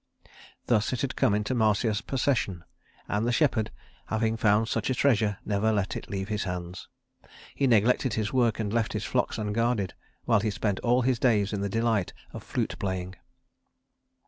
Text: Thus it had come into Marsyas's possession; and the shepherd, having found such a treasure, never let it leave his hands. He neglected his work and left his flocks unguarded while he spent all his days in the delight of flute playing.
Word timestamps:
Thus 0.65 0.93
it 0.93 1.01
had 1.01 1.15
come 1.15 1.35
into 1.35 1.53
Marsyas's 1.53 2.01
possession; 2.01 2.63
and 3.07 3.27
the 3.27 3.31
shepherd, 3.31 3.69
having 4.07 4.35
found 4.35 4.67
such 4.67 4.89
a 4.89 4.95
treasure, 4.95 5.37
never 5.45 5.71
let 5.71 5.95
it 5.95 6.09
leave 6.09 6.27
his 6.27 6.45
hands. 6.45 6.87
He 7.53 7.67
neglected 7.67 8.15
his 8.15 8.33
work 8.33 8.57
and 8.59 8.73
left 8.73 8.93
his 8.93 9.05
flocks 9.05 9.37
unguarded 9.37 9.93
while 10.25 10.39
he 10.39 10.49
spent 10.49 10.79
all 10.79 11.03
his 11.03 11.19
days 11.19 11.53
in 11.53 11.61
the 11.61 11.69
delight 11.69 12.13
of 12.33 12.41
flute 12.41 12.79
playing. 12.79 13.13